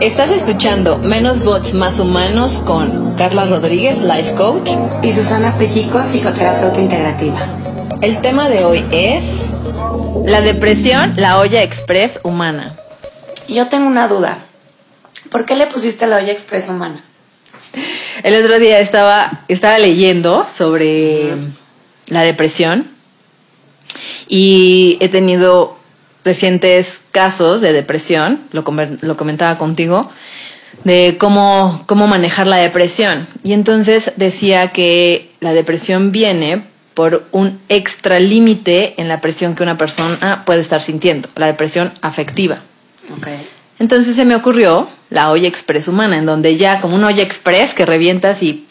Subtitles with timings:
[0.00, 4.70] Estás escuchando Menos Bots Más Humanos con Carla Rodríguez, Life Coach,
[5.02, 7.98] y Susana Pellico, psicoterapeuta integrativa.
[8.02, 9.52] El tema de hoy es
[10.24, 12.76] la depresión, la olla express humana.
[13.48, 14.38] Yo tengo una duda.
[15.28, 17.02] ¿Por qué le pusiste la olla express humana?
[18.22, 21.34] El otro día estaba, estaba leyendo sobre
[22.06, 22.86] la depresión
[24.28, 25.77] y he tenido
[26.24, 28.64] recientes casos de depresión, lo,
[29.00, 30.10] lo comentaba contigo,
[30.84, 33.26] de cómo, cómo manejar la depresión.
[33.42, 36.62] Y entonces decía que la depresión viene
[36.94, 41.92] por un extra límite en la presión que una persona puede estar sintiendo, la depresión
[42.00, 42.58] afectiva.
[43.18, 43.48] Okay.
[43.78, 47.74] Entonces se me ocurrió la olla express humana, en donde ya como una olla express
[47.74, 48.66] que revientas y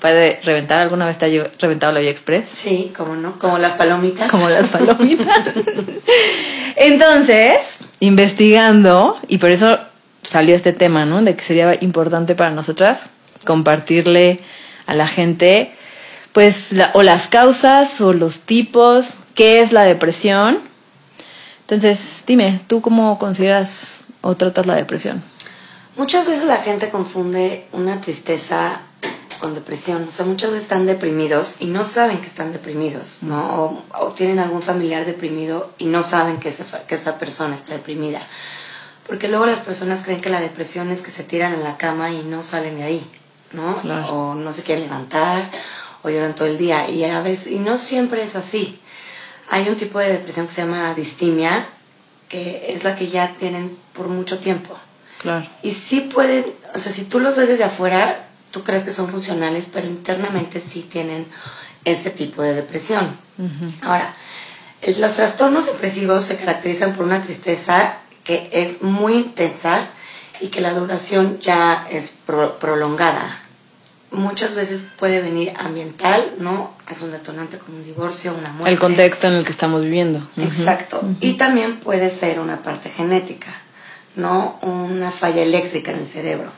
[0.00, 0.80] puede reventar.
[0.80, 2.50] ¿Alguna vez te ha reventado la olla express?
[2.52, 4.30] Sí, como no, como las palomitas.
[4.30, 5.48] Como las palomitas.
[6.76, 9.78] Entonces, investigando, y por eso
[10.22, 11.22] salió este tema, ¿no?
[11.22, 13.06] De que sería importante para nosotras
[13.44, 14.40] compartirle
[14.86, 15.72] a la gente,
[16.32, 20.60] pues, o las causas o los tipos, qué es la depresión.
[21.62, 25.22] Entonces, dime, ¿tú cómo consideras o tratas la depresión?
[25.96, 28.80] Muchas veces la gente confunde una tristeza
[29.40, 30.06] con depresión.
[30.08, 33.82] O sea, muchas veces están deprimidos y no saben que están deprimidos, ¿no?
[33.98, 38.20] O, tienen algún familiar deprimido y no saben que esa, que esa persona está deprimida.
[39.06, 42.10] Porque luego las personas creen que la depresión es que se tiran en la cama
[42.10, 43.10] y no salen de ahí,
[43.52, 43.76] ¿no?
[44.12, 45.50] O no se quieren levantar
[46.02, 46.88] o lloran todo el día.
[46.88, 48.78] Y a veces, y no siempre es así.
[49.48, 51.66] Hay un tipo de depresión que se llama distimia,
[52.28, 54.76] que es la que ya tienen por mucho tiempo.
[55.18, 55.46] Claro.
[55.62, 59.08] Y sí pueden, o sea, si tú los ves desde afuera, tú crees que son
[59.08, 61.26] funcionales, pero internamente sí tienen
[61.84, 63.16] este tipo de depresión.
[63.82, 64.12] Ahora,
[64.98, 67.94] los trastornos depresivos se caracterizan por una tristeza
[68.24, 69.88] que es muy intensa
[70.40, 72.12] y que la duración ya es
[72.60, 73.38] prolongada.
[74.10, 76.74] Muchas veces puede venir ambiental, ¿no?
[76.90, 78.72] Es un detonante como un divorcio, una muerte.
[78.72, 80.26] El contexto en el que estamos viviendo.
[80.36, 81.00] Exacto.
[81.20, 83.54] Y también puede ser una parte genética,
[84.16, 84.58] ¿no?
[84.62, 86.50] Una falla eléctrica en el cerebro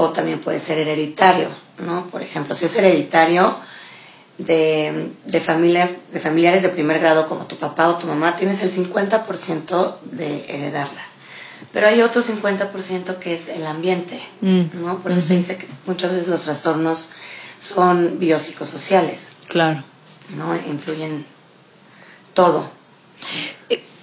[0.00, 1.48] o también puede ser hereditario,
[1.84, 2.06] ¿no?
[2.06, 3.52] Por ejemplo, si es hereditario
[4.38, 5.10] de,
[5.44, 9.96] familias, de familiares de primer grado como tu papá o tu mamá, tienes el 50%
[10.12, 11.02] de heredarla.
[11.72, 14.84] Pero hay otro 50% que es el ambiente, mm.
[14.84, 15.00] ¿no?
[15.00, 17.08] Por eso se dice que muchas veces los trastornos
[17.58, 19.32] son biopsicosociales.
[19.48, 19.82] Claro.
[20.36, 20.54] ¿No?
[20.54, 21.26] Influyen
[22.34, 22.70] todo.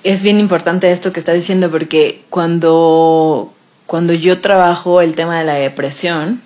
[0.03, 3.54] Es bien importante esto que estás diciendo porque cuando
[3.85, 6.41] cuando yo trabajo el tema de la depresión,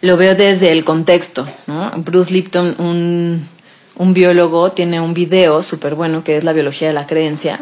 [0.00, 1.46] lo veo desde el contexto.
[1.66, 1.90] ¿no?
[1.96, 3.48] Bruce Lipton, un,
[3.96, 7.60] un biólogo, tiene un video súper bueno que es la biología de la creencia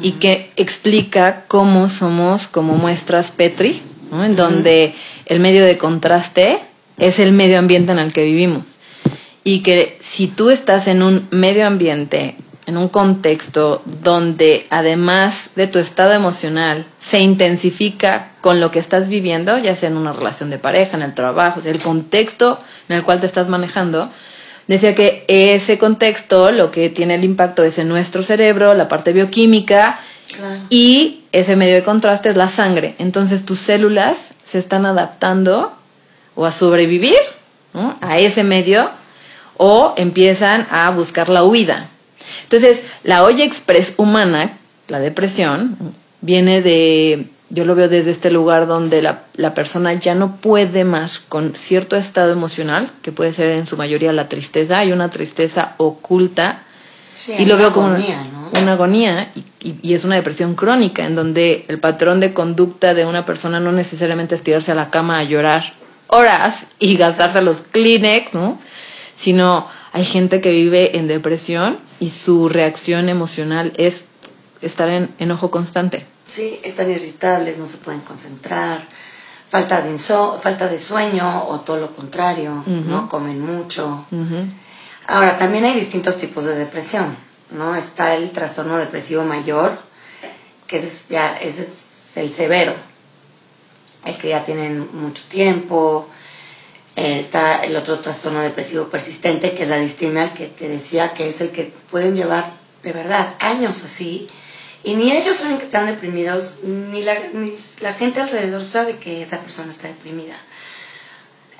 [0.00, 4.24] y que explica cómo somos como muestras Petri, ¿no?
[4.24, 4.94] en donde
[5.26, 6.60] el medio de contraste
[6.98, 8.64] es el medio ambiente en el que vivimos.
[9.44, 12.36] Y que si tú estás en un medio ambiente
[12.68, 19.08] en un contexto donde además de tu estado emocional se intensifica con lo que estás
[19.08, 23.04] viviendo, ya sea en una relación de pareja, en el trabajo, el contexto en el
[23.04, 24.10] cual te estás manejando,
[24.66, 29.14] decía que ese contexto lo que tiene el impacto es en nuestro cerebro, la parte
[29.14, 29.98] bioquímica,
[30.68, 32.94] y ese medio de contraste es la sangre.
[32.98, 35.72] Entonces tus células se están adaptando
[36.34, 37.16] o a sobrevivir
[38.02, 38.90] a ese medio
[39.56, 41.88] o empiezan a buscar la huida.
[42.50, 44.56] Entonces, la olla express humana,
[44.88, 45.76] la depresión,
[46.22, 50.84] viene de, yo lo veo desde este lugar donde la, la persona ya no puede
[50.84, 55.10] más con cierto estado emocional, que puede ser en su mayoría la tristeza, hay una
[55.10, 56.62] tristeza oculta.
[57.38, 58.26] y lo veo como agonía,
[58.58, 63.04] una, agonía y, y, es una depresión crónica en donde el patrón de conducta de
[63.04, 65.74] una persona no necesariamente es tirarse a la cama a llorar
[66.06, 68.58] horas y gastarse los Kleenex, ¿no?
[69.14, 74.04] sino hay gente que vive en depresión y su reacción emocional es
[74.62, 76.06] estar en enojo constante.
[76.28, 78.86] Sí, están irritables, no se pueden concentrar,
[79.50, 83.08] falta de, falta de sueño o todo lo contrario, ¿no?
[83.08, 84.06] Comen mucho.
[85.08, 87.16] Ahora, también hay distintos tipos de depresión,
[87.50, 87.74] ¿no?
[87.74, 89.76] Está el trastorno depresivo mayor,
[90.68, 92.72] que es ya ese es el severo,
[94.04, 96.08] el que ya tienen mucho tiempo,
[96.98, 101.28] eh, está el otro trastorno depresivo persistente, que es la distimia, que te decía que
[101.28, 104.26] es el que pueden llevar de verdad años así.
[104.82, 107.14] Y ni ellos saben que están deprimidos, ni la,
[107.82, 110.34] la gente alrededor sabe que esa persona está deprimida.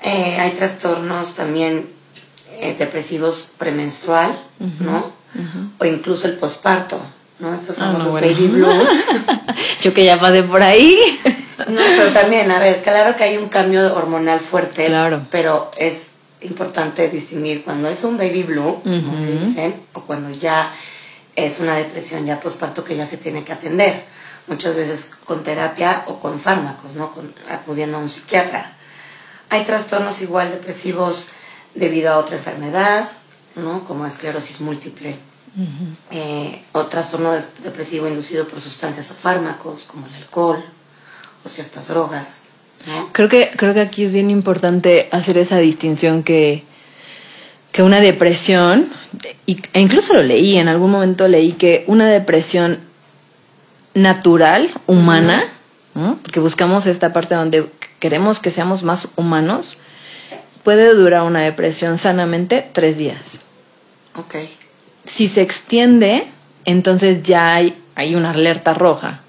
[0.01, 1.87] Eh, hay trastornos también
[2.51, 4.37] eh, depresivos premenstrual,
[4.79, 5.09] ¿no?
[5.77, 6.99] O incluso el posparto,
[7.39, 7.53] ¿no?
[7.53, 8.89] Estos son los baby blues.
[9.81, 10.99] Yo que ya pasé por ahí.
[11.67, 15.25] No, pero también, a ver, claro que hay un cambio hormonal fuerte, claro.
[15.31, 16.07] pero es
[16.41, 20.71] importante distinguir cuando es un baby blue, como dicen, o cuando ya
[21.35, 24.03] es una depresión ya posparto que ya se tiene que atender,
[24.47, 27.11] muchas veces con terapia o con fármacos, ¿no?
[27.11, 28.73] Con, acudiendo a un psiquiatra.
[29.49, 31.27] Hay trastornos igual depresivos
[31.75, 33.09] debido a otra enfermedad,
[33.55, 33.83] ¿no?
[33.83, 35.17] Como esclerosis múltiple,
[36.11, 37.33] eh, o trastorno
[37.63, 40.63] depresivo inducido por sustancias o fármacos, como el alcohol
[41.43, 42.49] o ciertas drogas.
[43.11, 46.63] Creo que, creo que aquí es bien importante hacer esa distinción que,
[47.71, 48.89] que una depresión,
[49.45, 52.79] e incluso lo leí, en algún momento leí que una depresión
[53.93, 55.43] natural, humana,
[56.21, 57.69] porque buscamos esta parte donde
[57.99, 59.77] queremos que seamos más humanos,
[60.63, 63.41] puede durar una depresión sanamente tres días.
[64.15, 64.35] Ok.
[65.05, 66.27] Si se extiende,
[66.65, 69.21] entonces ya hay, hay una alerta roja.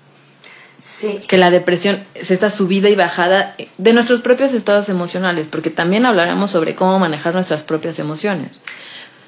[0.81, 1.21] Sí.
[1.27, 6.07] Que la depresión es esta subida y bajada de nuestros propios estados emocionales, porque también
[6.07, 8.59] hablaremos sobre cómo manejar nuestras propias emociones.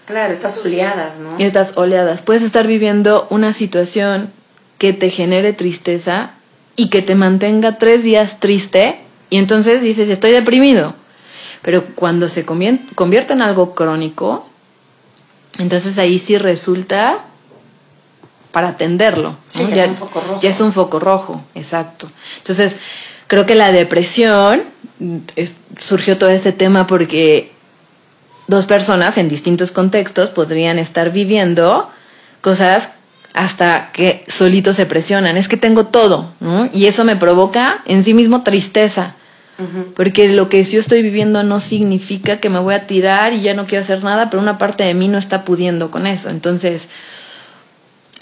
[0.06, 1.38] Claro, estas oleadas, ¿no?
[1.38, 2.22] Estas oleadas.
[2.22, 4.30] Puedes estar viviendo una situación
[4.78, 6.30] que te genere tristeza
[6.74, 8.98] y que te mantenga tres días triste
[9.30, 10.94] y entonces dices, estoy deprimido.
[11.62, 14.46] Pero cuando se convierte en algo crónico,
[15.58, 17.24] entonces ahí sí resulta
[18.52, 19.36] para atenderlo.
[19.74, 20.40] ya, es un foco rojo.
[20.40, 22.10] Ya es un foco rojo, exacto.
[22.38, 22.76] Entonces,
[23.26, 24.62] creo que la depresión
[25.80, 27.50] surgió todo este tema porque
[28.46, 31.90] dos personas en distintos contextos podrían estar viviendo
[32.40, 32.90] cosas
[33.34, 35.36] hasta que solitos se presionan.
[35.36, 36.68] Es que tengo todo, ¿no?
[36.72, 39.14] Y eso me provoca en sí mismo tristeza.
[39.94, 43.54] Porque lo que yo estoy viviendo no significa que me voy a tirar y ya
[43.54, 46.30] no quiero hacer nada, pero una parte de mí no está pudiendo con eso.
[46.30, 46.88] Entonces,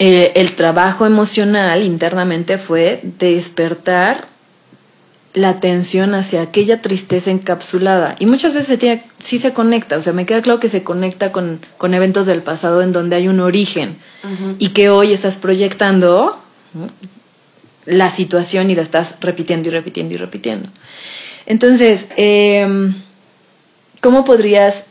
[0.03, 4.25] eh, el trabajo emocional internamente fue despertar
[5.35, 8.15] la atención hacia aquella tristeza encapsulada.
[8.17, 11.31] Y muchas veces se sí se conecta, o sea, me queda claro que se conecta
[11.31, 11.59] con,
[11.93, 13.95] eventos del pasado en donde hay un origen
[14.57, 16.41] y que hoy estás proyectando
[17.85, 20.67] la situación y la estás repitiendo y repitiendo y repitiendo.
[21.45, 22.95] Entonces, em,
[24.01, 24.85] ¿cómo podrías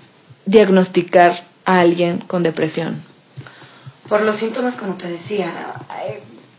[0.46, 3.09] diagnosticar a alguien con depresión?
[4.10, 5.52] Por los síntomas, como te decía,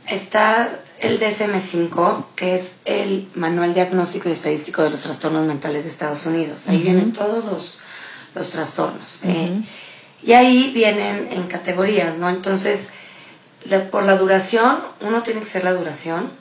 [0.07, 0.69] está
[0.99, 6.25] el DSM-5, que es el Manual Diagnóstico y Estadístico de los Trastornos Mentales de Estados
[6.25, 6.69] Unidos.
[6.69, 9.19] Ahí vienen todos los, trastornos.
[9.23, 9.63] Eh,
[10.23, 12.29] y ahí vienen en categorías, ¿no?
[12.29, 12.87] Entonces,
[13.91, 16.31] por la duración, uno tiene que ser la duración.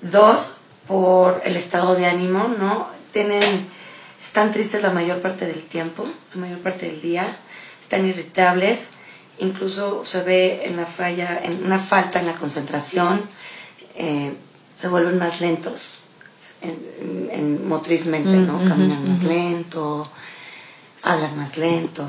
[0.00, 2.86] Dos, por el estado de ánimo, ¿no?
[3.12, 3.42] Tienen,
[4.22, 7.36] están tristes la mayor parte del tiempo, la mayor parte del día.
[7.80, 8.90] Están irritables
[9.40, 13.22] incluso se ve en la falla, en una falta en la concentración,
[13.96, 14.32] eh,
[14.74, 16.02] se vuelven más lentos
[16.62, 18.58] en, motrizmente, ¿no?
[18.58, 20.10] Mm, Caminan más lento,
[21.02, 22.06] hablan más lento,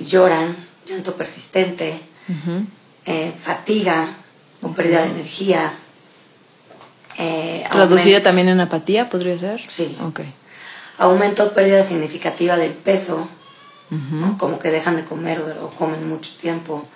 [0.00, 0.56] lloran,
[0.86, 2.00] llanto persistente,
[3.04, 4.08] eh, fatiga
[4.62, 5.72] o pérdida de energía.
[7.18, 9.60] Eh, ¿Traducida también en apatía, podría ser?
[9.68, 9.96] Sí.
[10.08, 10.32] Okay.
[10.98, 13.28] Aumento o pérdida significativa del peso,
[14.38, 16.86] como que dejan de comer o, comen mucho tiempo.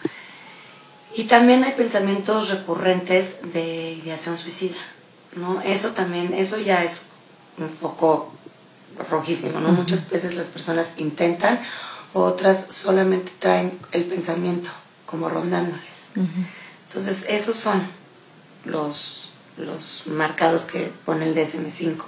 [1.14, 4.78] Y también hay pensamientos recurrentes de ideación suicida,
[5.36, 5.60] ¿no?
[5.62, 7.06] Eso también, eso ya es
[7.58, 8.32] un poco
[9.10, 9.72] rojísimo, ¿no?
[9.72, 11.60] Muchas veces las personas intentan,
[12.12, 14.70] otras solamente traen el pensamiento
[15.06, 16.08] como rondándoles.
[16.88, 17.80] Entonces, esos son
[18.64, 22.02] los, los marcados que pone el DSM-5.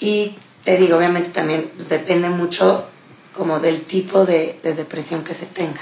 [0.00, 2.88] Y te digo, obviamente también depende mucho
[3.36, 5.80] como del tipo de, depresión que se tenga,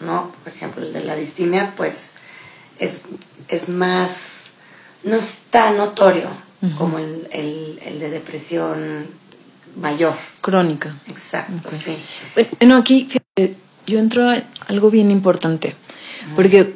[0.00, 0.32] ¿no?
[0.44, 2.14] Por ejemplo, el de la distimia, pues
[2.78, 3.02] es,
[3.48, 4.50] es más,
[5.04, 6.28] no es tan notorio
[6.76, 9.06] como el, de depresión
[9.76, 10.14] mayor.
[10.40, 10.94] Crónica.
[11.06, 11.96] Exacto, sí.
[12.58, 13.08] Bueno, aquí
[13.86, 15.74] yo entro a algo bien importante,
[16.36, 16.74] porque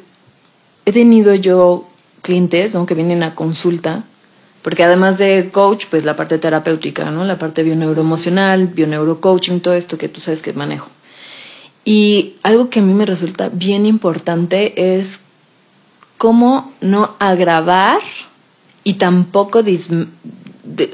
[0.85, 1.87] he tenido yo
[2.21, 2.85] clientes ¿no?
[2.85, 4.03] que vienen a consulta
[4.65, 7.23] porque además de coach, pues la parte terapéutica, ¿no?
[7.23, 10.89] La parte bioneuroemocional, bioneurocoaching, todo esto que tú sabes que manejo.
[11.83, 15.19] Y algo que a mí me resulta bien importante es
[16.17, 17.99] cómo no agravar
[18.83, 19.61] y tampoco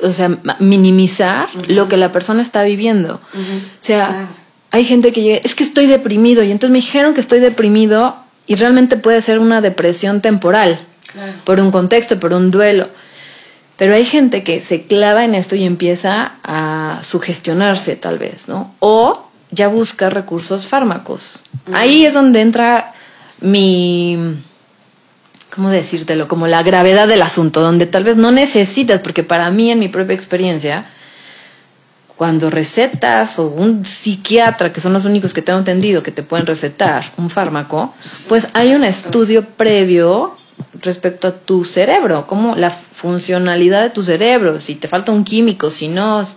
[0.04, 3.22] o sea, minimizar lo que la persona está viviendo.
[3.34, 4.28] O sea,
[4.72, 8.18] hay gente que llega, es que estoy deprimido y entonces me dijeron que estoy deprimido
[8.48, 10.78] y realmente puede ser una depresión temporal,
[11.46, 12.90] por un contexto, por un duelo.
[13.78, 18.76] Pero hay gente que se clava en esto y empieza a sugestionarse tal vez, ¿no?
[18.80, 21.40] O ya busca recursos fármacos.
[21.74, 22.94] Ahí es donde entra
[23.42, 24.18] mi,
[25.54, 26.28] ¿cómo decírtelo?
[26.28, 29.90] Como la gravedad del asunto, donde tal vez no necesitas, porque para mí en mi
[29.90, 30.86] propia experiencia,
[32.16, 36.46] cuando recetas o un psiquiatra, que son los únicos que tengo entendido que te pueden
[36.46, 37.94] recetar un fármaco,
[38.30, 40.38] pues hay un estudio previo
[40.82, 45.70] respecto a tu cerebro, como la funcionalidad de tu cerebro, si te falta un químico,
[45.70, 46.28] si no,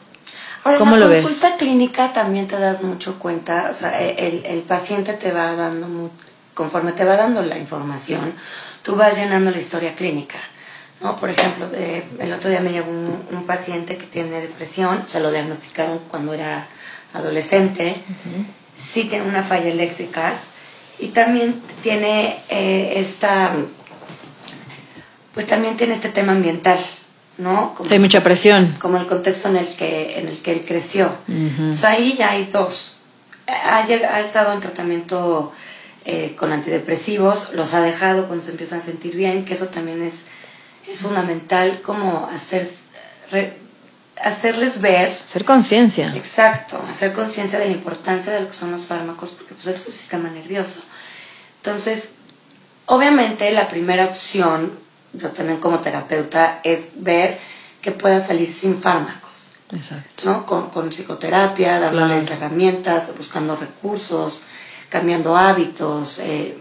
[0.78, 1.18] ¿cómo lo ves?
[1.18, 5.32] En la consulta clínica también te das mucho cuenta, o sea, el, el paciente te
[5.32, 6.10] va dando,
[6.54, 8.32] conforme te va dando la información,
[8.82, 10.38] tú vas llenando la historia clínica.
[11.00, 11.16] ¿no?
[11.16, 11.68] Por ejemplo,
[12.18, 16.66] el otro día me llegó un, paciente que tiene depresión, se lo diagnosticaron cuando era
[17.12, 17.94] adolescente,
[18.74, 20.32] sí tiene una falla eléctrica
[20.98, 23.54] y también tiene eh, esta,
[25.34, 26.78] pues también tiene este tema ambiental,
[27.38, 27.74] ¿no?
[27.90, 28.74] hay mucha presión.
[28.78, 31.12] Como el contexto en el que, en el que él creció.
[31.84, 32.96] ahí ya hay dos.
[33.46, 35.52] Ha, ha estado en tratamiento
[36.06, 40.02] eh, con antidepresivos, los ha dejado cuando se empiezan a sentir bien, que eso también
[40.02, 40.22] es
[40.88, 42.68] es fundamental como hacer,
[44.20, 45.18] hacerles ver.
[45.24, 46.14] Hacer conciencia.
[46.14, 49.84] Exacto, hacer conciencia de la importancia de lo que son los fármacos, porque pues es
[49.84, 50.80] tu sistema nervioso.
[51.56, 52.10] Entonces,
[52.86, 54.72] obviamente la primera opción,
[55.14, 57.38] yo también como terapeuta, es ver
[57.82, 59.52] que pueda salir sin fármacos.
[59.72, 60.24] Exacto.
[60.24, 60.46] ¿no?
[60.46, 64.42] Con, psicoterapia, dándoles herramientas, buscando recursos,
[64.88, 66.56] cambiando hábitos, eh,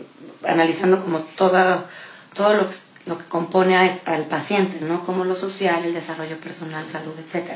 [0.48, 1.86] analizando como toda,
[2.34, 5.04] todo lo que lo que compone al paciente, ¿no?
[5.04, 7.52] Como lo social, el desarrollo personal, salud, etc.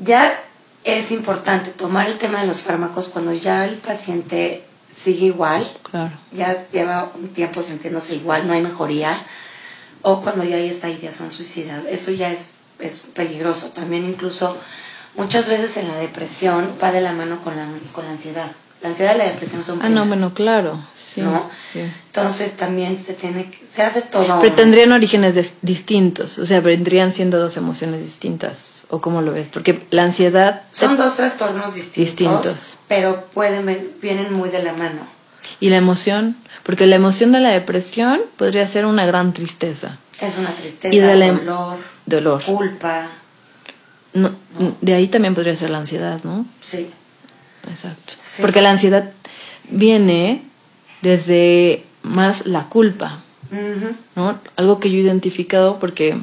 [0.00, 0.42] Ya
[0.84, 6.12] es importante tomar el tema de los fármacos cuando ya el paciente sigue igual, claro.
[6.32, 9.10] ya lleva un tiempo sintiéndose igual, no hay mejoría,
[10.02, 11.82] o cuando ya hay esta ideación suicida.
[11.90, 13.70] Eso ya es, es peligroso.
[13.70, 14.56] También incluso
[15.16, 18.50] muchas veces en la depresión va de la mano con la, con la ansiedad.
[18.82, 20.78] La ansiedad y la depresión son Ah, no, bueno, claro.
[21.16, 21.48] ¿no?
[21.74, 24.40] Entonces también se tiene, se hace todo.
[24.40, 29.48] Pero tendrían orígenes distintos, o sea, vendrían siendo dos emociones distintas, o cómo lo ves,
[29.48, 35.06] porque la ansiedad son dos trastornos distintos, pero pueden vienen muy de la mano.
[35.58, 36.36] Y la emoción,
[36.70, 39.98] porque la emoción de la depresión podría ser una gran tristeza.
[40.20, 43.08] Es una tristeza, y de em- dolor, dolor, culpa.
[44.14, 44.30] No,
[44.80, 46.46] De ahí también podría ser la ansiedad, ¿no?
[46.60, 46.88] Sí.
[47.68, 48.12] Exacto.
[48.40, 49.10] Porque la ansiedad
[49.68, 50.44] viene
[51.02, 53.18] desde más la culpa,
[54.14, 54.38] ¿no?
[54.54, 56.18] Algo que yo he identificado porque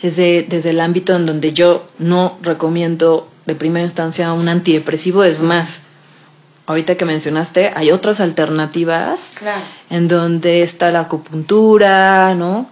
[0.00, 5.40] desde, desde el ámbito en donde yo no recomiendo de primera instancia un antidepresivo es
[5.40, 5.82] más.
[6.68, 9.20] Ahorita que mencionaste, hay otras alternativas
[9.88, 12.68] en donde está la acupuntura, ¿no?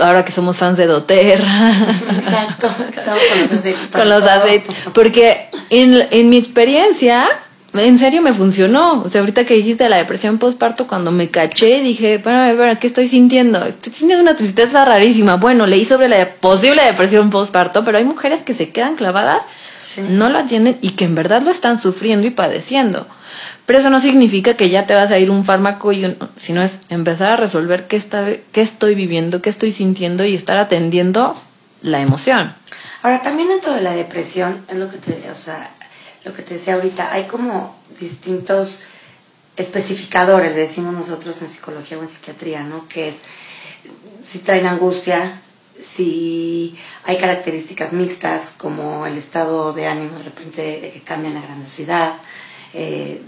[0.00, 1.72] ahora que somos fans de doTERRA.
[2.16, 3.88] Exacto, estamos con los aceites.
[3.92, 4.74] Con los aceites.
[4.94, 7.28] Porque en, en mi experiencia,
[7.74, 9.02] en serio me funcionó.
[9.02, 12.86] O sea, ahorita que dijiste la depresión postparto, cuando me caché, dije, bueno, ver, ¿qué
[12.86, 13.62] estoy sintiendo?
[13.62, 15.36] Estoy sintiendo una tristeza rarísima.
[15.36, 19.42] Bueno, leí sobre la posible depresión postparto, pero hay mujeres que se quedan clavadas,
[20.08, 23.06] no lo atienden y que en verdad lo están sufriendo y padeciendo.
[23.68, 26.78] Pero eso no significa que ya te vas a ir un fármaco, y sino es
[26.88, 31.38] empezar a resolver qué, está, qué estoy viviendo, qué estoy sintiendo y estar atendiendo
[31.82, 32.54] la emoción.
[33.02, 35.70] Ahora, también dentro de la depresión, es lo que te, o sea,
[36.24, 38.84] lo que te decía ahorita, hay como distintos
[39.54, 42.88] especificadores, le decimos nosotros en psicología o en psiquiatría, ¿no?
[42.88, 43.20] Que es
[44.22, 45.42] si traen angustia,
[45.78, 51.42] si hay características mixtas como el estado de ánimo de repente de que cambian la
[51.42, 52.14] grandiosidad,
[52.72, 53.20] eh,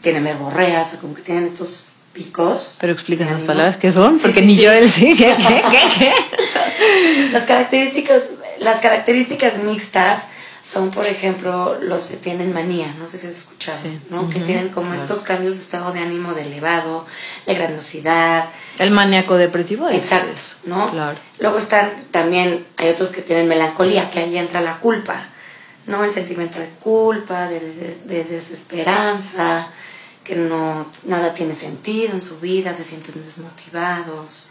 [0.00, 2.76] tienen verborreas, o como que tienen estos picos.
[2.80, 5.14] Pero explica las palabras que son, porque ni yo él sí.
[7.32, 10.22] las características, las características mixtas
[10.62, 13.78] son, por ejemplo, los que tienen manía, no sé si has escuchado,
[14.10, 14.28] ¿no?
[14.28, 17.06] que tienen como estos cambios de estado de ánimo de elevado,
[17.46, 18.44] de grandiosidad.
[18.78, 19.88] El maníaco depresivo.
[19.88, 20.90] Exacto, ¿no?
[20.90, 21.18] Claro.
[21.38, 25.28] Luego están también, hay otros que tienen melancolía, que ahí entra la culpa,
[25.86, 26.04] ¿no?
[26.04, 29.66] El sentimiento de culpa, de, de desesperanza,
[30.30, 34.50] que no, nada tiene sentido en su vida, se sienten desmotivados.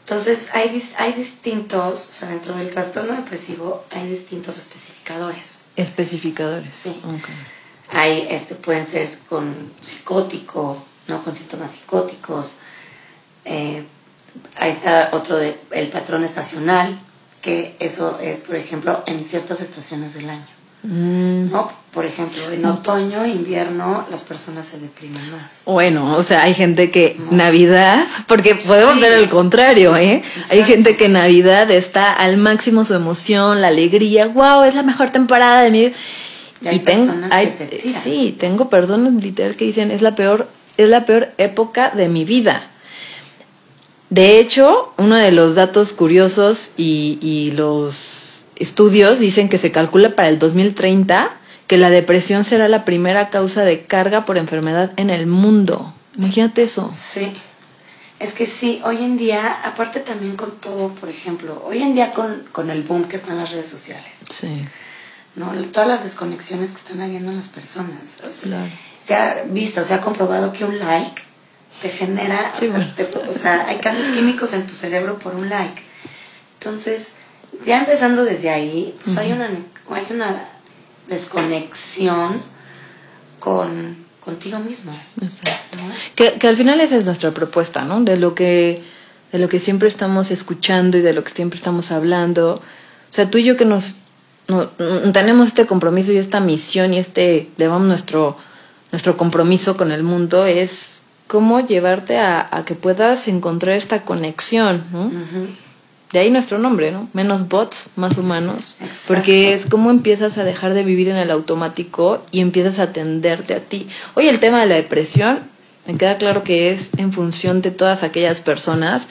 [0.00, 5.66] Entonces, hay, hay distintos, o sea, dentro del trastorno depresivo hay distintos especificadores.
[5.76, 6.74] Especificadores.
[6.74, 7.00] Sí.
[7.90, 11.22] Hay, este, pueden ser con psicótico, ¿no?
[11.22, 12.56] Con síntomas psicóticos.
[13.44, 13.84] Eh,
[14.56, 16.98] ahí está otro de el patrón estacional,
[17.40, 20.57] que eso es, por ejemplo, en ciertas estaciones del año.
[20.82, 21.50] Mm.
[21.50, 21.68] ¿no?
[21.92, 25.62] Por ejemplo, en otoño, invierno, las personas se deprimen más.
[25.64, 30.22] Bueno, o sea, hay gente que Navidad, porque podemos ver el contrario, ¿eh?
[30.50, 35.10] Hay gente que Navidad está al máximo su emoción, la alegría, wow, es la mejor
[35.10, 35.96] temporada de mi vida.
[36.60, 40.48] Y, hay tengo, personas que se sí, tengo personas literal que dicen es la peor
[40.76, 42.68] es la peor época de mi vida.
[44.10, 48.27] De hecho, uno de los datos curiosos y, y los
[48.58, 51.30] estudios dicen que se calcula para el 2030
[51.66, 55.92] que la depresión será la primera causa de carga por enfermedad en el mundo.
[56.16, 56.90] Imagínate eso.
[56.94, 57.36] Sí.
[58.18, 62.12] Es que sí, hoy en día, aparte también con todo, por ejemplo, hoy en día
[62.12, 64.10] con, con el boom que están las redes sociales.
[64.30, 64.64] Sí.
[65.36, 65.52] ¿no?
[65.66, 68.16] Todas las desconexiones que están habiendo en las personas.
[68.42, 68.70] Claro.
[69.06, 71.22] Se ha visto, se ha comprobado que un like
[71.80, 72.52] te genera,
[73.28, 75.80] o, sea, hay cambios químicos en tu cerebro por un like.
[76.58, 77.12] Entonces,
[77.66, 79.46] ya empezando desde ahí, pues hay, una,
[79.90, 80.48] hay una
[81.08, 82.40] desconexión
[83.38, 84.92] con contigo mismo.
[85.22, 85.78] Exacto.
[86.14, 88.02] Que, que, al final esa es nuestra propuesta, ¿no?
[88.02, 88.82] De lo que
[89.32, 92.56] de lo que siempre estamos escuchando y de lo que siempre estamos hablando.
[93.10, 93.94] O sea, tú y yo que nos
[94.48, 94.68] no,
[95.12, 98.36] tenemos este compromiso y esta misión y este, le vamos nuestro,
[98.90, 104.84] nuestro compromiso con el mundo es cómo llevarte a, a que puedas encontrar esta conexión,
[104.90, 105.10] ¿no?
[106.12, 107.08] De ahí nuestro nombre, ¿no?
[107.12, 108.76] Menos bots, más humanos.
[109.06, 113.54] Porque es cómo empiezas a dejar de vivir en el automático y empiezas a atenderte
[113.54, 113.88] a ti.
[114.14, 115.40] Hoy el tema de la depresión,
[115.86, 119.08] me queda claro que es en función de todas aquellas personas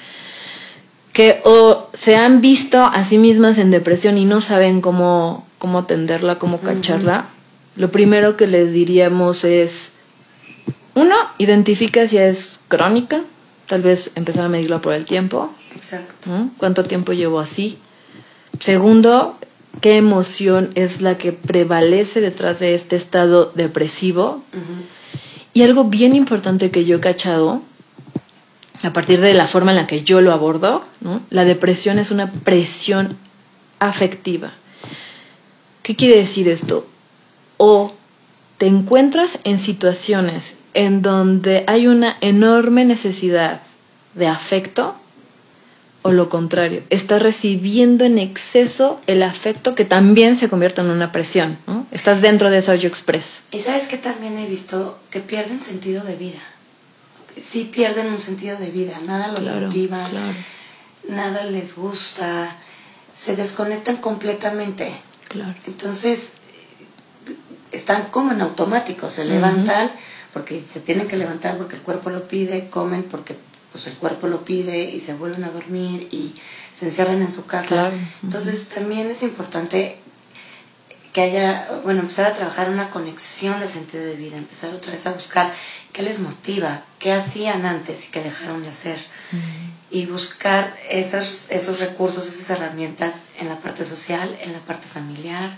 [1.13, 5.79] que o se han visto a sí mismas en depresión y no saben cómo, cómo
[5.79, 7.25] atenderla, cómo cacharla.
[7.75, 9.93] Lo primero que les diríamos es,
[10.93, 13.23] uno, identifica si es crónica,
[13.65, 15.51] tal vez empezar a medirlo por el tiempo.
[15.89, 16.49] Exacto.
[16.57, 17.77] ¿Cuánto tiempo llevo así?
[18.59, 19.37] Segundo,
[19.79, 24.43] ¿qué emoción es la que prevalece detrás de este estado depresivo?
[25.53, 27.61] Y algo bien importante que yo he cachado,
[28.83, 30.83] a partir de la forma en la que yo lo abordo,
[31.29, 33.17] la depresión es una presión
[33.79, 34.51] afectiva.
[35.83, 36.85] ¿Qué quiere decir esto?
[37.55, 37.93] O
[38.57, 43.61] te encuentras en situaciones en donde hay una enorme necesidad
[44.15, 44.95] de afecto
[46.07, 51.11] o lo contrario, estás recibiendo en exceso el afecto que también se convierte en una
[51.11, 51.57] presión,
[51.91, 53.43] Estás dentro de esa hoyo express.
[53.51, 56.39] Y sabes que también he visto que pierden sentido de vida.
[57.43, 60.07] Sí pierden un sentido de vida, nada los motiva,
[61.07, 62.45] nada les gusta,
[63.15, 64.91] se desconectan completamente.
[65.29, 65.55] Claro.
[65.65, 66.33] Entonces,
[67.71, 69.91] están como en automático, se levantan
[70.33, 73.35] porque se tienen que levantar porque el cuerpo lo pide, comen porque
[73.71, 76.33] pues el cuerpo lo pide y se vuelven a dormir y
[76.73, 77.91] se encierran en su casa.
[78.23, 79.99] Entonces también es importante
[81.17, 85.07] que haya, bueno, empezar a trabajar una conexión del sentido de vida, empezar otra vez
[85.07, 85.51] a buscar
[85.91, 88.99] qué les motiva, qué hacían antes y qué dejaron de hacer.
[89.89, 95.57] Y buscar esas, esos recursos, esas herramientas en la parte social, en la parte familiar,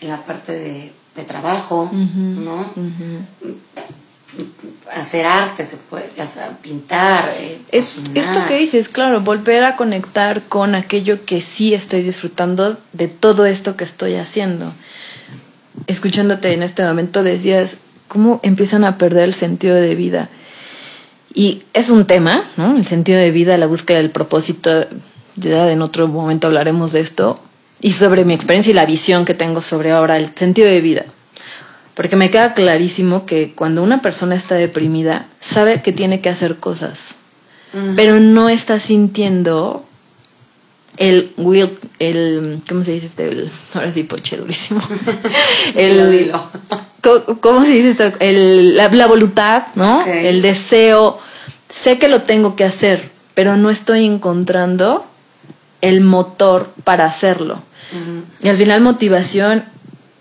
[0.00, 0.92] en la parte de,
[1.24, 2.72] trabajo, ¿no?
[4.92, 6.10] Hacer arte, se puede,
[6.62, 7.32] pintar.
[7.38, 12.76] Eh, es, esto que dices, claro, volver a conectar con aquello que sí estoy disfrutando
[12.92, 14.72] de todo esto que estoy haciendo.
[15.86, 20.28] Escuchándote en este momento decías cómo empiezan a perder el sentido de vida.
[21.34, 22.76] Y es un tema, ¿no?
[22.76, 24.86] El sentido de vida, la búsqueda del propósito.
[25.36, 27.38] Ya en otro momento hablaremos de esto.
[27.80, 31.04] Y sobre mi experiencia y la visión que tengo sobre ahora el sentido de vida.
[31.96, 36.56] Porque me queda clarísimo que cuando una persona está deprimida, sabe que tiene que hacer
[36.56, 37.16] cosas,
[37.96, 39.82] pero no está sintiendo
[40.98, 43.48] el will, el, ¿cómo se dice este?
[43.72, 44.82] ahora sí, poche durísimo.
[45.74, 46.44] el, dilo,
[47.40, 48.12] ¿cómo, se dice esto?
[48.20, 50.04] El, la, voluntad, ¿no?
[50.04, 51.18] El deseo.
[51.70, 55.06] Sé que lo tengo que hacer, pero no estoy encontrando
[55.80, 57.62] el motor para hacerlo.
[58.42, 59.64] Y al final motivación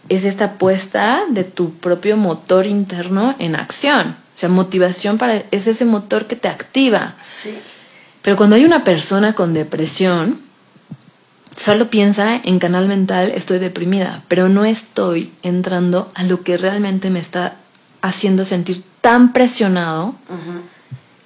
[0.10, 4.16] es esta puesta de tu propio motor interno en acción.
[4.36, 7.16] O sea, motivación para, es ese motor que te activa.
[7.22, 7.58] Sí.
[8.22, 10.42] Pero cuando hay una persona con depresión,
[11.56, 17.10] solo piensa en canal mental, estoy deprimida, pero no estoy entrando a lo que realmente
[17.10, 17.56] me está
[18.02, 20.16] haciendo sentir tan presionado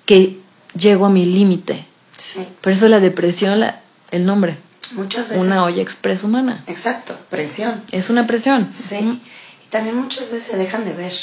[0.06, 0.40] que
[0.76, 1.86] llego a mi límite.
[2.18, 2.46] Sí.
[2.62, 3.66] Por eso la depresión,
[4.12, 4.58] el nombre,
[4.92, 5.44] Muchas veces.
[5.44, 6.64] Una olla express humana.
[6.68, 7.84] Exacto, presión.
[7.92, 8.74] Es una presión.
[8.74, 9.22] Sí.
[9.66, 11.14] Y también muchas veces se dejan de ver.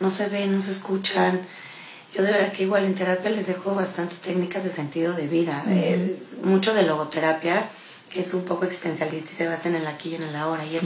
[0.00, 1.40] No se ven, no se escuchan.
[2.14, 5.62] Yo de verdad que igual en terapia les dejo bastantes técnicas de sentido de vida.
[6.42, 7.68] mucho de logoterapia,
[8.10, 10.64] que es un poco existencialista y se basa en el aquí y en el ahora.
[10.64, 10.84] Y es,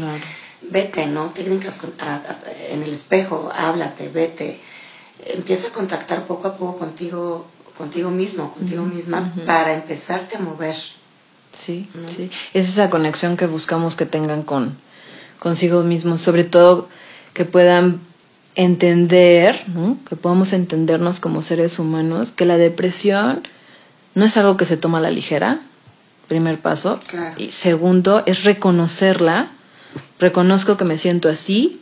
[0.63, 1.31] vete, ¿no?
[1.31, 1.79] Técnicas
[2.71, 4.61] en el espejo, háblate, vete.
[5.27, 7.47] Empieza a contactar poco a poco contigo,
[7.79, 10.75] contigo mismo, contigo misma, para empezarte a mover.
[11.53, 12.31] Sí, sí.
[12.55, 14.77] Es esa conexión que buscamos que tengan con
[15.39, 16.89] consigo mismos, sobre todo
[17.35, 18.01] que puedan
[18.55, 19.97] entender, ¿no?
[20.09, 23.43] que podamos entendernos como seres humanos, que la depresión
[24.15, 25.61] no es algo que se toma a la ligera,
[26.29, 27.01] primer paso.
[27.37, 29.49] Y segundo, es reconocerla.
[30.19, 31.81] Reconozco que me siento así.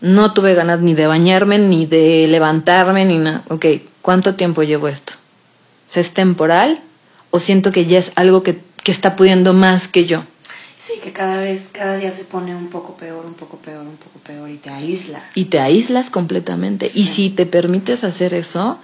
[0.00, 3.42] No tuve ganas ni de bañarme, ni de levantarme, ni nada.
[3.48, 3.66] Ok,
[4.02, 5.14] ¿cuánto tiempo llevo esto?
[5.94, 6.80] ¿Es temporal?
[7.30, 10.22] ¿O siento que ya es algo que, que está pudiendo más que yo?
[10.78, 13.96] Sí, que cada vez, cada día se pone un poco peor, un poco peor, un
[13.96, 15.20] poco peor y te aísla.
[15.34, 16.86] Y te aíslas completamente.
[16.86, 18.78] Y si te permites hacer eso,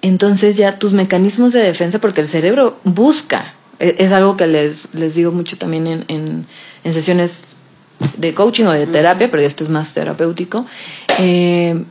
[0.00, 4.94] entonces ya tus mecanismos de defensa, porque el cerebro busca, e, es, algo que les,
[4.94, 6.46] les digo mucho también en, en,
[6.84, 7.42] en sesiones
[8.16, 10.64] de coaching o de terapia, pero esto es más terapéutico.
[11.18, 11.84] Eh,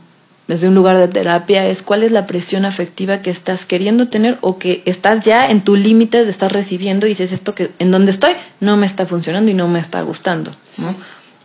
[0.48, 4.38] desde un lugar de terapia es cuál es la presión afectiva que estás queriendo tener
[4.40, 7.90] o que estás ya en tu límite de estar recibiendo y dices esto que en
[7.90, 10.94] donde estoy no me está funcionando y no me está gustando, ¿no?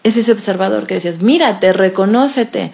[0.04, 2.72] Es ese observador que decías, mírate, reconócete.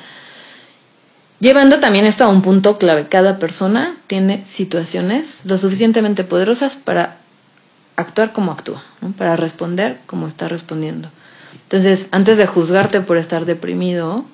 [1.39, 7.17] Llevando también esto a un punto clave, cada persona tiene situaciones lo suficientemente poderosas para
[7.95, 8.81] actuar como actúa,
[9.17, 11.09] para responder como está respondiendo.
[11.63, 14.25] Entonces, antes de juzgarte por estar deprimido,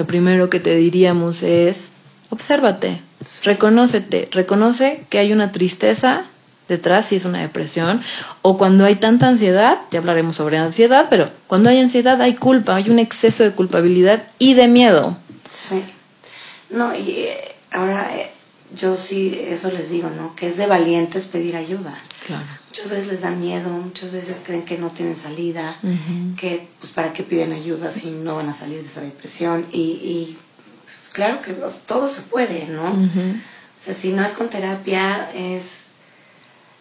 [0.00, 1.92] lo primero que te diríamos es,
[2.30, 3.02] obsérvate,
[3.44, 6.24] reconócete, reconoce que hay una tristeza
[6.68, 8.00] detrás si es una depresión,
[8.40, 12.76] o cuando hay tanta ansiedad, ya hablaremos sobre ansiedad, pero cuando hay ansiedad hay culpa,
[12.76, 15.18] hay un exceso de culpabilidad y de miedo.
[15.52, 15.84] Sí.
[16.70, 17.38] No, y eh,
[17.72, 18.30] ahora eh,
[18.74, 20.34] yo sí, eso les digo, ¿no?
[20.34, 21.92] Que es de valientes pedir ayuda.
[22.30, 22.46] Claro.
[22.68, 25.74] Muchas veces les da miedo, muchas veces creen que no tienen salida,
[26.36, 29.66] que pues para qué piden ayuda si no van a salir de esa depresión.
[29.72, 30.38] Y, y
[30.84, 32.84] pues, claro que pues, todo se puede, ¿no?
[32.90, 35.64] O sea, si no es con terapia, es,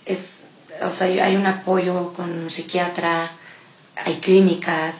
[0.05, 0.43] es,
[0.83, 3.31] o sea, hay un apoyo con un psiquiatra,
[4.05, 4.95] hay clínicas,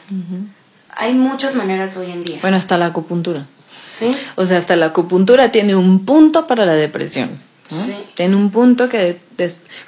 [0.96, 2.38] hay muchas maneras hoy en día.
[2.42, 3.46] Bueno, hasta la acupuntura.
[3.84, 4.16] Sí.
[4.34, 7.30] O sea, hasta la acupuntura tiene un punto para la depresión.
[7.70, 7.96] Sí.
[8.14, 9.18] Tiene un punto que,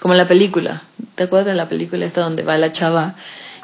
[0.00, 0.82] como la película,
[1.14, 3.14] ¿te acuerdas de la película esta donde va la chava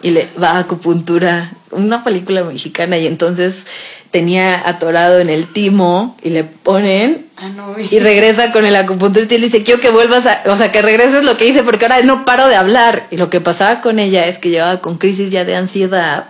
[0.03, 1.53] y le va a acupuntura?
[1.71, 3.65] Una película mexicana y entonces
[4.11, 9.39] tenía atorado en el timo y le ponen ah, y regresa con el acupuntura y
[9.39, 12.01] le dice, quiero que vuelvas a, o sea, que regreses lo que hice porque ahora
[12.03, 13.07] no paro de hablar.
[13.11, 16.29] Y lo que pasaba con ella es que llevaba con crisis ya de ansiedad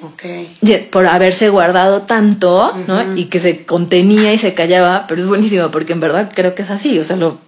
[0.00, 0.56] Okay.
[0.90, 3.16] Por haberse guardado tanto, ¿no?
[3.16, 6.62] Y que se contenía y se callaba, pero es buenísimo porque en verdad creo que
[6.62, 7.38] es así, o sea, lo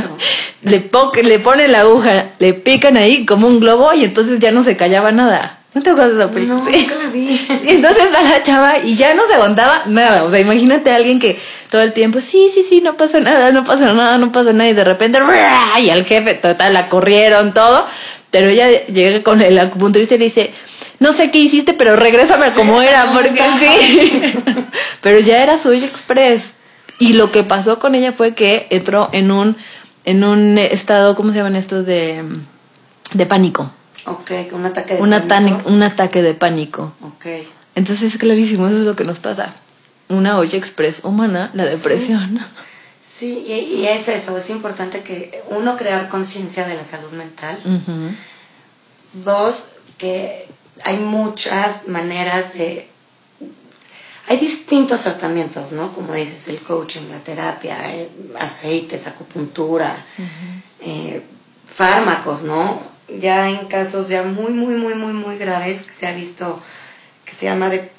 [0.62, 0.90] le,
[1.22, 4.76] le ponen la aguja, le pican ahí como un globo y entonces ya no se
[4.76, 5.58] callaba nada.
[5.74, 6.58] ¿No te acuerdas de la película?
[6.60, 7.40] No, nunca la vi.
[7.64, 10.24] Y entonces a la chava y ya no se aguantaba nada.
[10.24, 11.38] O sea, imagínate a alguien que
[11.70, 14.68] todo el tiempo, sí, sí, sí, no pasa nada, no pasa nada, no pasa nada.
[14.68, 15.18] Y de repente,
[15.80, 17.86] y al jefe, total, la corrieron, todo.
[18.32, 20.52] Pero ella llega con el acupunturista y le dice,
[20.98, 24.34] no sé qué hiciste, pero regrésame como era, porque sí.
[25.02, 26.54] pero ya era Suy Express.
[26.98, 29.56] Y lo que pasó con ella fue que entró en un,
[30.04, 31.84] en un estado, ¿cómo se llaman estos?
[31.84, 32.24] De,
[33.12, 33.70] de pánico.
[34.06, 35.60] Ok, un ataque de un pánico.
[35.66, 36.92] un ataque de pánico.
[37.02, 37.26] Ok.
[37.74, 39.52] Entonces es clarísimo, eso es lo que nos pasa.
[40.08, 42.28] Una olla express humana, la depresión.
[42.28, 42.38] Sí,
[43.22, 47.56] y, es eso, es importante que uno crear conciencia de la salud mental.
[49.12, 49.64] Dos,
[49.98, 50.48] que
[50.84, 52.88] hay muchas maneras de...
[54.28, 55.92] Hay distintos tratamientos, ¿no?
[55.92, 58.08] Como dices, el coaching, la terapia, eh,
[58.38, 59.94] aceites, acupuntura,
[60.80, 61.22] eh,
[61.68, 62.80] fármacos, ¿no?
[63.20, 66.62] Ya en casos ya muy, muy, muy, muy, muy graves que se ha visto
[67.32, 67.90] que se llama de,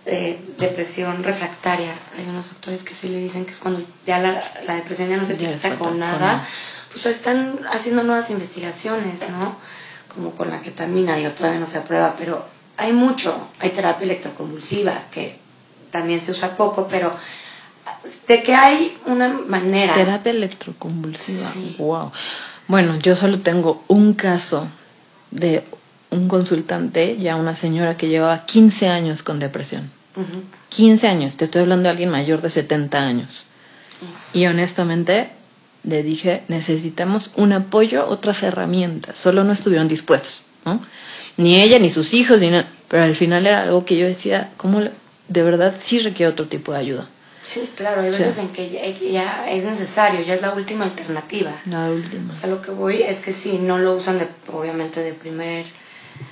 [0.60, 1.92] depresión refractaria.
[2.18, 5.18] Hay unos doctores que sí le dicen que es cuando ya la, la depresión ya
[5.18, 6.48] no se trata con nada.
[6.92, 9.56] Pues están haciendo nuevas investigaciones, ¿no?
[10.14, 12.46] Como con la ketamina, digo, todavía no se aprueba, pero
[12.78, 15.40] hay mucho, hay terapia electroconvulsiva que
[15.90, 17.16] también se usa poco, pero
[18.28, 19.96] de que hay una manera.
[19.96, 21.78] Terapia electroconvulsiva.
[21.80, 22.12] Wow.
[22.68, 24.68] Bueno, yo solo tengo un caso
[25.32, 25.64] de
[26.14, 29.90] un consultante, ya una señora que llevaba 15 años con depresión.
[30.70, 33.44] 15 años, te estoy hablando de alguien mayor de 70 años.
[34.34, 35.30] Y honestamente
[35.84, 39.18] le dije, necesitamos un apoyo, otras herramientas.
[39.18, 40.80] Solo no estuvieron dispuestos, ¿no?
[41.38, 42.68] ni ella ni sus hijos, ni nada.
[42.88, 46.74] Pero al final era algo que yo decía, ¿cómo de verdad sí requiere otro tipo
[46.74, 47.08] de ayuda?
[47.44, 48.70] Sí, claro, hay veces en que
[49.12, 51.52] ya, es necesario, ya es la última alternativa.
[51.66, 52.32] La última.
[52.32, 55.66] O sea, lo que voy es que sí, no lo usan de, obviamente de primer,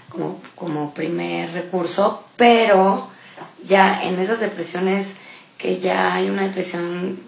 [0.09, 3.09] como, como primer recurso, pero
[3.63, 5.15] ya en esas depresiones
[5.57, 7.19] que ya hay una depresión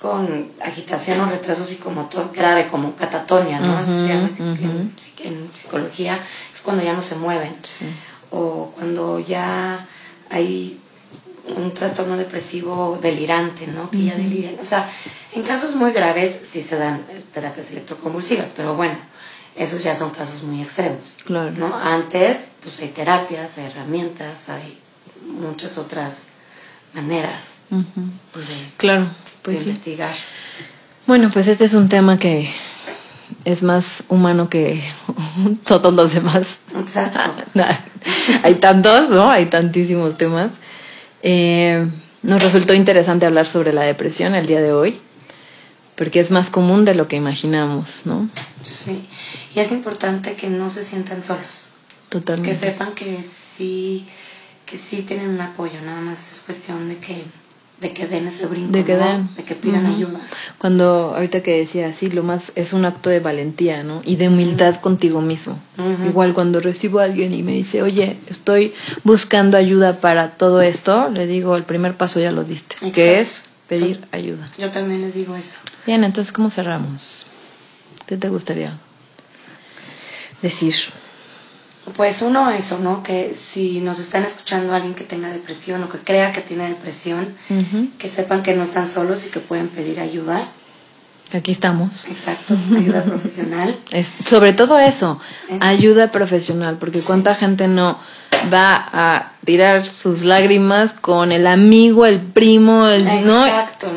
[0.00, 3.84] con agitación o retraso psicomotor grave como catatonia, ¿no?
[3.84, 4.30] Se llama
[5.18, 6.18] en, psicología,
[6.54, 7.54] es cuando ya no se mueven.
[8.30, 9.86] O cuando ya
[10.30, 10.78] hay
[11.56, 13.90] un trastorno depresivo delirante, ¿no?
[13.90, 14.56] Que ya deliran.
[14.60, 14.88] O sea,
[15.32, 18.96] en casos muy graves sí se dan terapias electroconvulsivas, pero bueno,
[19.58, 21.16] esos ya son casos muy extremos.
[21.24, 21.52] Claro.
[21.56, 21.74] ¿no?
[21.74, 24.78] Antes, pues hay terapias, hay herramientas, hay
[25.26, 26.26] muchas otras
[26.94, 29.08] maneras de, claro,
[29.42, 30.14] pues investigar.
[31.06, 32.48] Bueno, pues este es un tema que
[33.44, 34.82] es más humano que
[35.64, 36.58] todos los demás.
[36.78, 37.44] Exacto.
[38.42, 39.30] hay tantos, ¿no?
[39.30, 40.52] Hay tantísimos temas.
[41.22, 41.86] Eh,
[42.22, 45.00] nos resultó interesante hablar sobre la depresión el día de hoy,
[45.98, 48.30] porque es más común de lo que imaginamos, ¿no?
[48.62, 49.02] Sí,
[49.54, 51.66] y es importante que no se sientan solos.
[52.08, 52.56] Totalmente.
[52.56, 54.06] Que sepan que sí,
[54.64, 57.24] que sí tienen un apoyo, nada más es cuestión de que
[57.80, 59.28] de que den ese brinco, de que, den.
[59.36, 60.18] De que pidan ayuda.
[60.58, 64.02] Cuando ahorita que decía así, lo más es un acto de valentía, ¿no?
[64.04, 65.60] Y de humildad contigo mismo.
[66.04, 71.08] Igual cuando recibo a alguien y me dice, oye, estoy buscando ayuda para todo esto,
[71.10, 74.48] le digo, el primer paso ya lo diste, que es pedir ayuda.
[74.58, 75.58] Yo también les digo eso.
[75.86, 77.26] Bien, entonces, ¿cómo cerramos?
[78.06, 78.76] ¿Qué te gustaría
[80.42, 80.74] decir?
[81.96, 83.02] Pues uno, eso, ¿no?
[83.02, 87.34] Que si nos están escuchando alguien que tenga depresión o que crea que tiene depresión,
[87.98, 90.46] que sepan que no están solos y que pueden pedir ayuda.
[91.32, 92.06] Aquí estamos.
[92.06, 93.74] Exacto, ayuda profesional.
[93.90, 95.20] Es, sobre todo eso,
[95.60, 97.98] ayuda profesional, porque cuánta gente no
[98.52, 103.46] va a tirar sus lágrimas con el amigo, el primo, el, ¿no?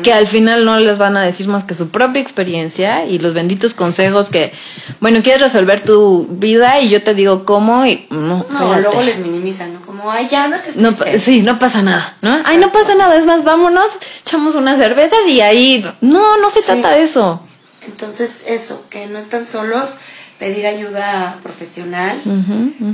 [0.02, 3.34] Que al final no les van a decir más que su propia experiencia y los
[3.34, 4.52] benditos consejos que,
[5.00, 8.46] bueno, quieres resolver tu vida y yo te digo cómo y no.
[8.48, 9.82] No, luego les minimizan, ¿no?
[9.82, 12.38] Como, ay, ya no es que no, Sí, no pasa nada, ¿no?
[12.44, 16.62] Ay, no pasa nada, es más, vámonos, echamos unas cervezas y ahí, no, no se
[16.62, 17.42] trata de eso.
[17.82, 19.96] Entonces, eso, que no están solos,
[20.42, 22.20] pedir ayuda profesional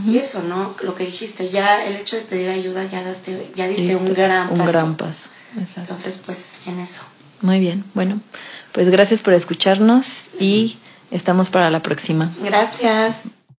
[0.07, 0.77] y eso, ¿no?
[0.83, 4.51] Lo que dijiste, ya el hecho de pedir ayuda ya, daste, ya diste un gran
[4.51, 4.61] paso.
[4.61, 7.01] Un gran paso, Entonces, pues, en eso.
[7.41, 8.21] Muy bien, bueno,
[8.73, 10.77] pues gracias por escucharnos y
[11.11, 12.31] estamos para la próxima.
[12.45, 13.31] Gracias.